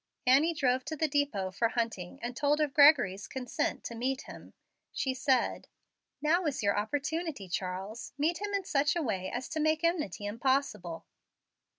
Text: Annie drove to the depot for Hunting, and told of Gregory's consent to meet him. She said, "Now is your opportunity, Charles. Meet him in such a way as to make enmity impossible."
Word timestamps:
Annie 0.25 0.55
drove 0.55 0.83
to 0.85 0.95
the 0.95 1.07
depot 1.07 1.51
for 1.51 1.69
Hunting, 1.69 2.17
and 2.23 2.35
told 2.35 2.59
of 2.59 2.73
Gregory's 2.73 3.27
consent 3.27 3.83
to 3.83 3.93
meet 3.93 4.23
him. 4.23 4.53
She 4.91 5.13
said, 5.13 5.67
"Now 6.23 6.43
is 6.47 6.63
your 6.63 6.75
opportunity, 6.75 7.47
Charles. 7.47 8.11
Meet 8.17 8.41
him 8.41 8.51
in 8.55 8.65
such 8.65 8.95
a 8.95 9.01
way 9.03 9.29
as 9.31 9.47
to 9.49 9.59
make 9.59 9.83
enmity 9.83 10.25
impossible." 10.25 11.05